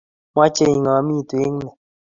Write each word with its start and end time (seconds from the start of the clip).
meche 0.35 0.63
ingomitu 0.75 1.35
eng 1.45 1.55
ni 1.63 1.69